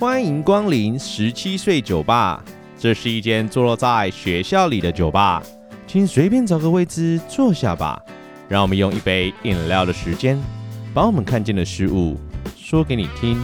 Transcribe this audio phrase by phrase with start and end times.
[0.00, 2.42] 欢迎光临十七岁酒吧，
[2.78, 5.42] 这是一间坐落在学校里的酒吧，
[5.86, 8.02] 请随便找个位置坐下吧。
[8.48, 10.38] 让我们用一杯饮料的时间，
[10.94, 12.18] 把我们看见的事物
[12.56, 13.38] 说给你听。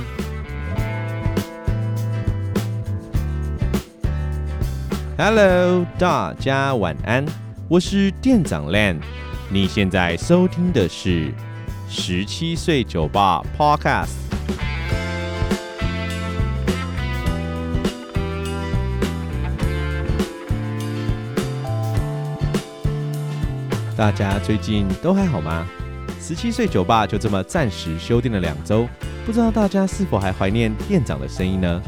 [5.19, 7.27] Hello，大家晚安，
[7.69, 8.97] 我是店长 Lan。
[9.51, 11.35] 你现在收听的是
[11.87, 14.26] 十七岁酒吧 Podcast。
[23.97, 25.67] 大家最近都还好吗？
[26.21, 28.87] 十七岁酒吧就这么暂时休店了两周，
[29.25, 31.83] 不知道大家是否还怀念店长的声音呢？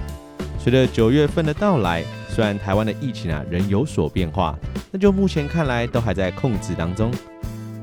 [0.59, 2.03] 随着九月份的到来。
[2.31, 4.57] 虽然台湾的疫情啊仍有所变化，
[4.93, 7.11] 但就目前看来都还在控制当中。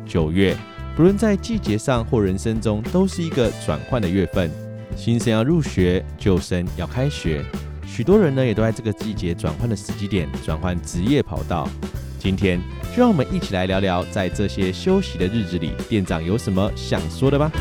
[0.08, 0.56] 九月，
[0.96, 4.50] 不论在季节上或人生中，都是一个转换的月份。
[4.96, 7.44] 新生要入学，旧生要开学，
[7.86, 11.68] 许多人呢也都在这个季节转换的时机点转换职业跑道。
[12.26, 12.60] 今天
[12.92, 17.52] 就让我们一起来聊聊，在这些休息的日子里，店长有什么想说的吧。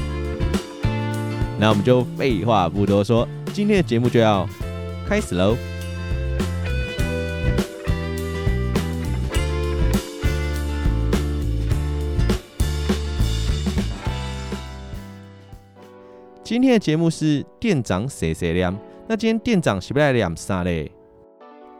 [1.60, 4.48] 那我们就废话不多说，今天的节目就要
[5.06, 5.54] 开始喽。
[16.42, 18.74] 今天的节目是店长谁谁亮。
[19.06, 20.90] 那今天店长是不来两啥嘞？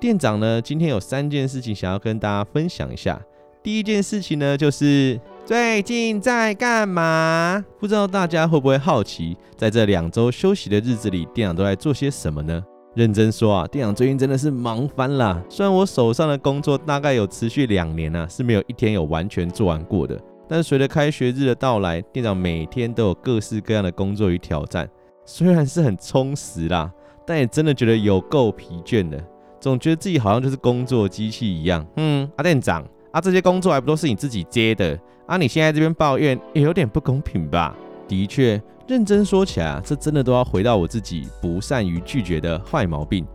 [0.01, 3.21] 店长呢，今天有三件事情想要跟大家分享一下。
[3.63, 7.65] 第一件事情呢，就是最近在干嘛？
[7.81, 12.63] 不知道大家会不会好奇，在这两周休息的日子里，店长都在做些什么呢？
[12.95, 15.43] 认真说啊，店长最近真的是忙翻了。
[15.49, 20.21] 虽然我手上的工作大概有持续两年啊，是没有一天有完全做完过的。
[20.47, 24.87] 但随着开学日的到来，店长每天都有各式各样的工作与挑战，
[25.25, 26.93] 虽然是很充实啦，
[27.27, 29.19] 但也真的觉得有够疲倦的，
[29.65, 31.83] 总觉得自己好像就是工作机器一样。
[31.97, 34.95] 嗯，阿、啊、店长，啊这些工作还不都是你自己接的？
[35.27, 37.75] 啊你现在这边抱怨也有点不公平吧？
[38.07, 43.27] 的确，认真说起来啊，这真的都要回到我自己不善于拒绝的坏毛病。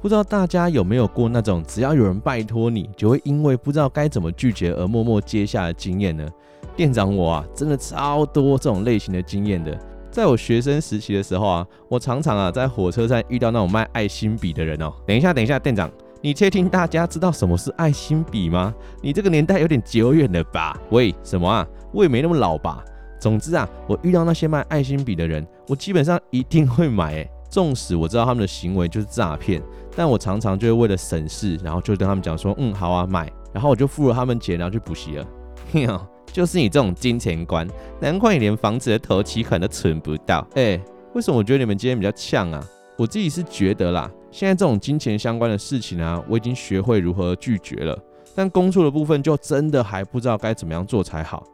[0.00, 6.26] 不知道大家有没有过那种只要有人拜托你，就会因为不知道该怎么拒绝而默默接下的经验呢？
[6.74, 9.78] 店长我啊，真的超多这种类型的经验的。
[10.14, 14.92] 在我学生时期的时候啊，我常常啊在火车站遇到那种卖爱心笔的人哦。
[15.04, 18.72] 等一下，等一下，店长，你确定大家知道什么是爱心笔吗？
[19.02, 20.78] 你这个年代有点久远了吧？
[20.90, 21.66] 喂，什么啊？
[21.92, 22.84] 我也没那么老吧？
[23.18, 27.16] 总之啊，我遇到那些卖爱心笔的人，我基本上一定会买。
[27.16, 29.60] 哎，纵使我知道他们的行为就是诈骗，
[29.96, 33.28] 但我常常就会为了省事，然后就跟他们讲说，嗯，好啊，买。
[33.52, 35.26] 然后我就付了他们钱，然后去补习了。
[36.32, 37.66] 就是你这种金钱观，
[38.00, 40.46] 难怪你连房子的头期款都存不到。
[40.54, 40.80] 哎、
[41.14, 42.64] 为什么我觉得你们今天比较呛啊？
[42.96, 47.98] 我自己是觉得啦，现在这种金钱相关的事情啊，我已经学会如何拒绝了。
[48.34, 51.44] 但工作的部分就真的还不知道该怎么样做才好。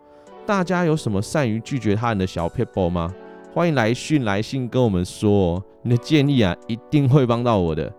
[0.46, 3.14] 大家有什么善于拒绝他人的小撇步吗？
[3.52, 7.92] 欢迎来讯来信跟我们说哦，你的建议啊，一定会帮到我的。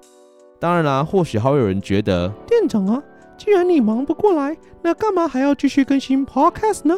[0.60, 3.04] 当然啦，或许还会有人觉得店长啊。
[3.44, 6.96] 既然你忙不过来，那干嘛还要继续更新 Podcast 呢？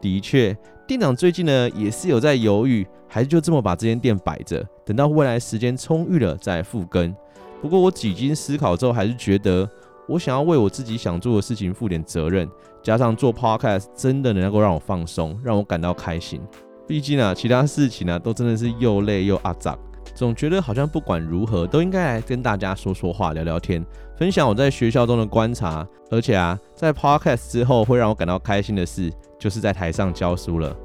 [0.00, 0.56] 的确，
[0.86, 7.12] 店长最近呢也是有在犹豫，还是就这么把这间店摆着，等到未来时间充裕了再复更。
[7.60, 9.68] 不过我几经思考之后，还是觉得
[10.06, 12.48] 我想要为我自己想做的事情负点责任，
[12.84, 16.40] 加上做 Podcast 真的能够让我放松，让我感到开心。
[16.86, 19.76] 毕竟啊，其他事情啊都真的是又累又阿杂。
[20.20, 23.82] 总觉得好像不管如何都应该来跟大家说说话、聊聊天，
[24.18, 25.88] 分享我在学校中的观察。
[26.10, 30.76] 而且啊，在 Podcast 之后会让我感到开心的事，就是在台上教书了。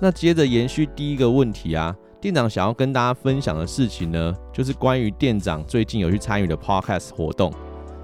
[0.00, 7.52] 那接着延续第一个问题啊，店长想要跟大家分享的事情呢，就是关于店长最近有去参与的 Podcast 活动。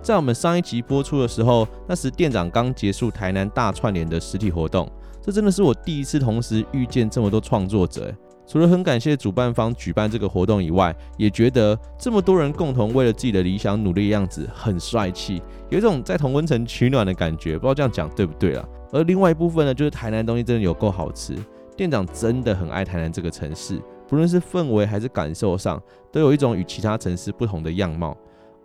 [0.02, 4.90] 在我们上一集播出的时候，那时店长刚结束台南大串联的实体活动，
[5.22, 8.12] 这真的是我第一次同时遇见这么多创作者。
[8.46, 17.58] 除了很感谢主办方举办这个活动以外，也觉得这么多人共同为了自己的理想努力的样子很帅气，有一种在同温层取暖的感觉。
[17.58, 18.64] 不知道这样讲对不对啊？
[18.93, 21.34] 而另外一部分呢，就是台南东西真的有够好吃，
[21.76, 25.82] 店长真的很爱台南这个城市，不论是氛围还是感受上，
[26.12, 28.16] 都有一种与其他城市不同的样貌。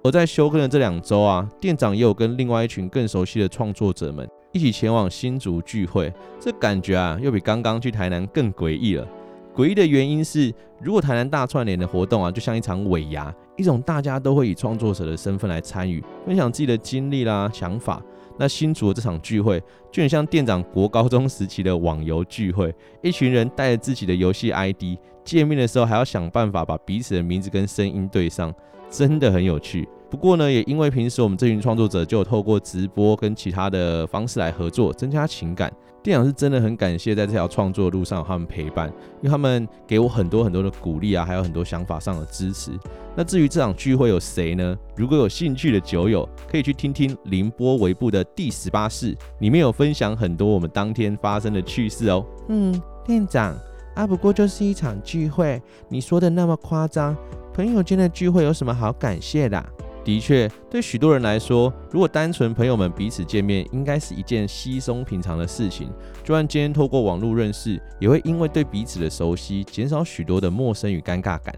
[0.04, 9.08] 而在休更的这两周啊，店长也有跟另外一群更熟悉的创作者们一起前往新竹聚会，这感觉啊，又比刚刚去台南更诡异了。
[9.56, 18.02] 诡异的原因是，如果台南大串联的活动啊，就像一场尾牙，一种大家都会以创作者的身份来参与，分享自己的经历啦、想法。
[18.38, 19.62] 那新竹的这场聚会
[19.92, 28.52] 就很像店长国高中时期的网游聚会，一群人带着自己的游戏 ID，见面的时候还要想办法把彼此的名字跟声音对上，
[28.90, 29.88] 真的很有趣。
[30.10, 35.72] 不过呢，也因为平时我们这群创作者就有透过直播跟其他的方式来合作，增加情感。
[36.04, 38.88] 店长是真的很感谢在这条创作路上有他们陪伴，
[39.22, 42.72] 因为他们给我很多很多的鼓励啊，还有很多想法上的支持。
[43.16, 44.76] 那至于这场聚会有谁呢？
[44.96, 52.26] 如果有兴趣的酒友，可以去听听凌波微步的第十八式，里面有分享很多我们当天发生的趣事哦。
[52.50, 53.56] 嗯，店长
[53.96, 57.16] 啊，不过就是一场聚会，你说的那么夸张，
[57.54, 59.64] 朋友间的聚会有什么好感谢的？
[60.04, 65.90] 的确，对许多人来说，如果单纯朋友们彼此见面，应该是一件稀松平常的事情。
[66.24, 71.54] 就算今天透过网络认识，也会因为对彼此的熟悉，减少许多的陌生与尴尬感。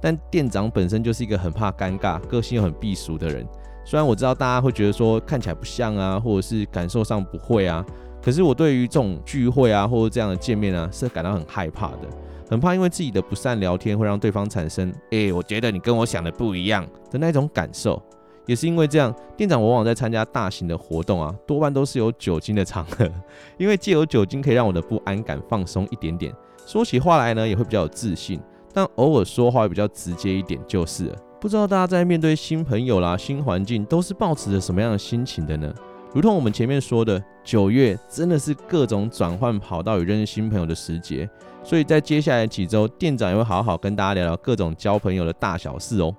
[0.00, 3.44] 但店长本身就是一个很怕尴尬、个性又很避俗的人。
[3.84, 7.84] 虽然我知道大家会觉得说看起来不像啊，或者是感受上不会啊，
[8.22, 12.08] 可是我对于这种聚会啊，或者这样的见面啊，是感到很害怕的。
[12.48, 18.02] 很怕因为自己的不善聊天会让对方产生，哎、欸，我觉得你跟我想的不一样的那种感受。
[18.46, 23.06] 也是因为这样，店长往往在参加大型的活动啊，多半都是有酒精的场合，
[23.58, 26.32] 因为借由酒精可以让我的不安感放松一点点，
[26.64, 28.40] 说起话来呢也会比较有自信，
[28.72, 31.16] 但偶尔说话也比较直接一点就是了。
[31.38, 35.72] 不知道大家在面对新朋友啦、新环境都是抱持着什么样的心情的呢？
[36.18, 41.30] 如同我们前面说的，九月真的是各种转换跑道与认识新朋友的时节。
[41.62, 46.12] 所以在接下来几周，店长也会好好跟大家聊聊各种交朋友的大小事哦。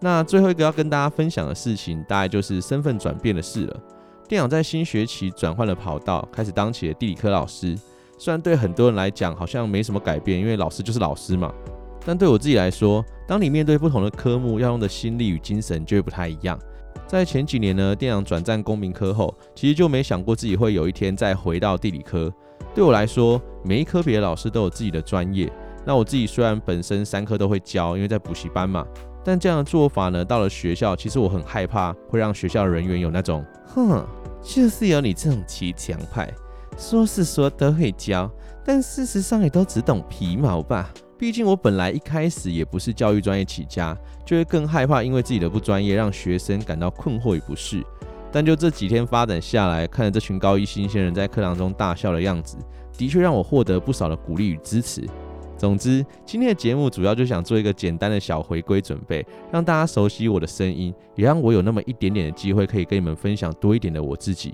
[0.00, 3.80] 那最后一个要跟大家分享的事情，大概就是身份转变的事了。
[4.28, 7.78] 店长在新学期转换了跑道，开始当起了地理科老师。
[8.18, 11.54] 虽然对很多人来讲好像没什么改变，因为老师就是老师嘛。
[12.04, 16.58] 但对我自己来说，当你面对不同的科目，要用的心力与精神就会不太一样。
[17.14, 22.28] 在前几年呢，店长转战公民科后，其实就没想过自己会有一天再回到地理科。
[22.74, 25.48] 对我来说，每一科别的老师都有自己的专业。
[25.86, 28.84] 那我自己虽然本身三科都会教，因为在补习班嘛，
[29.24, 34.04] 但这样的做法呢，到了学校，其实我很害怕会让学校人员有那种，哼，
[34.42, 36.28] 就是有你这种骑墙派，
[36.76, 38.28] 说是说都会教，
[38.64, 40.92] 但事实上也都只懂皮毛吧。
[41.16, 47.84] 毕竟我本来一开始也不是教育专业起家，就会更害怕因为自己的不专业让学生感到困惑与不适。
[48.32, 52.56] 但就这几天发展下来，看着这群高一新鲜人在课堂中大笑的样子，
[52.98, 55.08] 的确让我获得不少的鼓励与支持。
[55.56, 64.52] 总之，今天的节目主要就想做一个简单的小回归准备，让大家熟悉我的声音，也让我有那么一点点的机会可以跟你们分享多一点的我自己。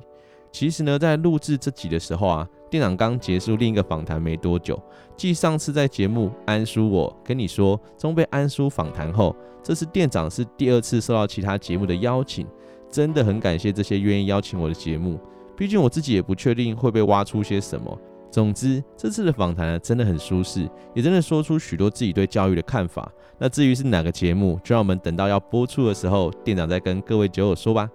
[0.53, 4.81] 其实呢，在录制这集的时候啊，店长刚结束另一个访谈没多久，
[5.17, 12.47] 继上次在节目安叔我跟你说中被安叔访谈后，这次店长是第二次受到其他节目的邀请。
[12.91, 15.17] 真的很感谢这些愿意邀请我的节目，
[15.57, 17.97] 毕竟我自己也不确定会被挖出些什么。
[18.33, 23.09] 总之，这次的访谈呢，真的很舒适，也真的说出许多自己对教育的看法。
[23.39, 27.89] 那至于是哪个节目，就让我们等到要播出的时候，店长再跟各位酒友说吧。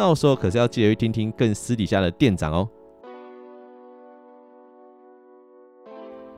[0.00, 2.66] 到时候可是要记得去听听更私底下的店长哦。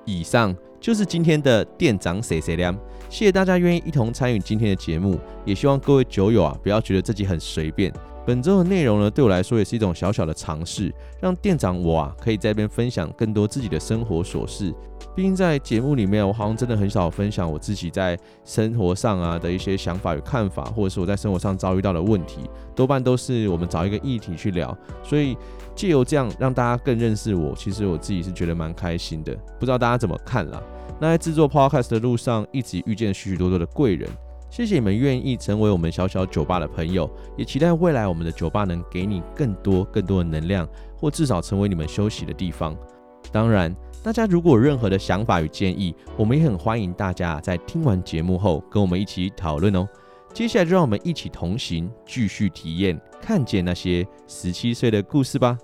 [0.04, 2.76] 以上就是今天的店长 C C 梁，
[3.08, 7.92] 谢谢大家愿意一同参与今天的节目，也希望各位酒友啊不要觉得自己很随便。
[8.24, 14.72] 本周的内容呢，对我来说也是一种小小的尝试，让店长我啊可以在这边分享更多自己的生活琐事。
[15.14, 24.74] 毕竟在节目里面，我好像真的很少分享我自己在生活上啊的一些想法与看法，或者是我在生活上遭遇到的问题，多半都是我们找一个议题去聊。
[25.02, 25.36] 所以
[25.74, 29.34] 借由这样让大家更认识我，其实我自己是觉得蛮开心的。
[29.58, 30.62] 不知道大家怎么看啦？
[31.00, 34.08] 那在制作 Podcast 的路上，一直遇见许许多多的贵人。
[34.52, 42.76] 谢谢你们愿意成为我们小小酒吧的朋友，也期待未来我们的酒吧能给你更多更多的能量，或至少成为你们休息的地方。
[43.32, 49.88] 当然，大家如果有任何的想法与建议，我们也很欢迎大家在听完节目后跟我们一起讨论哦。
[50.34, 55.56] 接下来就让我们一起同行，继续体验，看见那些十七岁的故事吧。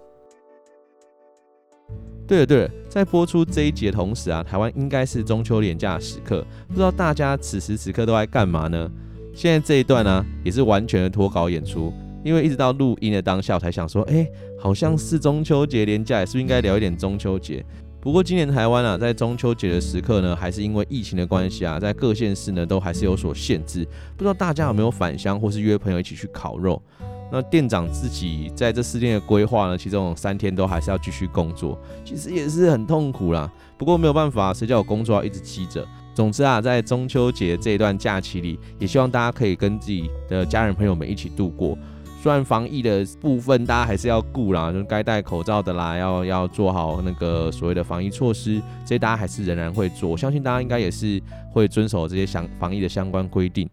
[2.27, 8.91] 对了对了，在播出这一集的同时啊，台湾应该是中秋连假时刻，不知道大家此时此刻都在干嘛呢？
[9.33, 11.93] 现在这一段呢、也是完全的脱稿演出，
[12.25, 14.27] 因为一直到录音的当下，我才想说，哎，
[14.59, 17.65] 好像是中秋节连假，也是不是应该聊一点中秋节？
[18.01, 23.87] 不过今年台湾啊，在中秋节的时刻呢，还是因为疫情的关系啊，在各县市呢都还是有所限制，
[24.17, 26.83] 不知道大家有没有返乡或是约朋友一起去烤肉？
[27.31, 33.51] 那店长自己在这四天的规划呢，其中三天都还是要继续工作，其实也是很痛苦啦。
[33.77, 35.87] 不过没有办法，谁叫我工作要一直积着。
[36.15, 41.79] 总之啊，在中秋节这一段假期里，也希望大家可以跟自己的家人朋友们一起度过。
[42.21, 50.11] 虽然防疫的部分大家还是要顾啦，就该戴口罩的啦，要要做好那个所谓的防疫措施，这些大家还是仍然会做。
[50.11, 53.71] 我相信大家应该也是会遵守这些相防疫的相关规定。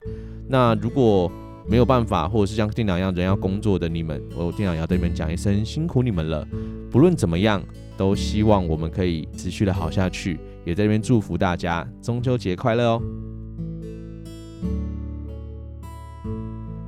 [0.48, 1.32] 那如果
[1.68, 6.48] 没有办法，或者是像电脑一样人要工作的你们，我电脑也要对你们讲一声辛苦你们了。
[6.92, 7.62] 不论怎么样，
[7.98, 13.02] 都希望我们可以持续的好下去，也在这边祝福大家中秋节快乐哦。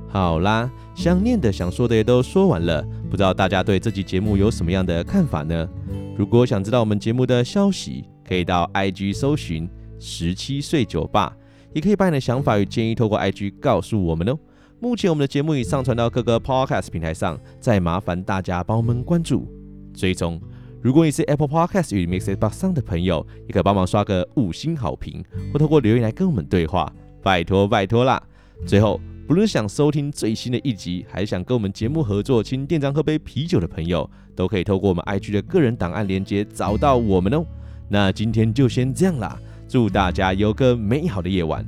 [0.08, 5.68] 好啦，想念的、想说的也都说完了，不知道大家对这集节目有什么样的看法呢？
[6.16, 9.68] 如果想知道我们节目的消息，可以到 IG 搜寻
[9.98, 11.36] 十七岁酒吧，
[11.74, 14.38] 也可以把你的想法与建议透过 IG 告诉我们哦。
[14.80, 19.46] 目前我们的节目已上传到各个 Podcast 平台上，再麻烦大家帮我们关注、
[19.92, 20.40] 追踪。
[20.80, 26.92] 如果你是 Apple Podcast 与 MixerBox 上的朋友，也可以帮忙刷个五星好评，或透过留言来跟我们对话，
[27.22, 28.22] 拜托拜托啦！
[28.66, 29.00] 最后。
[29.26, 37.44] 不论想收听最新的一集，还是想跟我们节目合作，请店长喝杯啤酒的朋友，都可以透过我们 IG 的个人档案连接找到我们哦。
[37.90, 41.62] 那今天就先这样啦，祝大家有个美好的夜晚。